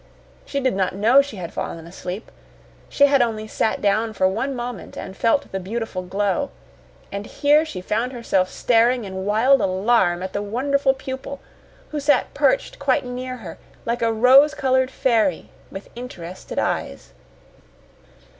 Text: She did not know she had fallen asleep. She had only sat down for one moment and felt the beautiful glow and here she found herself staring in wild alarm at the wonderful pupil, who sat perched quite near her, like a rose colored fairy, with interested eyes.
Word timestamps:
She 0.47 0.59
did 0.59 0.75
not 0.75 0.95
know 0.95 1.21
she 1.21 1.35
had 1.37 1.53
fallen 1.53 1.85
asleep. 1.85 2.31
She 2.89 3.05
had 3.05 3.21
only 3.21 3.47
sat 3.47 3.83
down 3.83 4.13
for 4.13 4.27
one 4.27 4.55
moment 4.55 4.97
and 4.97 5.15
felt 5.15 5.51
the 5.51 5.59
beautiful 5.59 6.01
glow 6.01 6.49
and 7.11 7.27
here 7.27 7.63
she 7.65 7.81
found 7.81 8.11
herself 8.11 8.49
staring 8.49 9.03
in 9.05 9.25
wild 9.27 9.61
alarm 9.61 10.23
at 10.23 10.33
the 10.33 10.41
wonderful 10.41 10.95
pupil, 10.95 11.39
who 11.89 11.99
sat 11.99 12.33
perched 12.33 12.79
quite 12.79 13.05
near 13.05 13.37
her, 13.37 13.59
like 13.85 14.01
a 14.01 14.11
rose 14.11 14.55
colored 14.55 14.89
fairy, 14.89 15.51
with 15.69 15.87
interested 15.95 16.57
eyes. 16.57 17.13